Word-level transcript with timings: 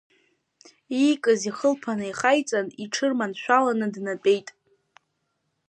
Иикыз 1.01 1.41
ихылԥа 1.49 1.93
наихаиҵан, 1.99 2.67
иҽырманшәаланы 2.83 3.87
днатәеит. 3.93 4.47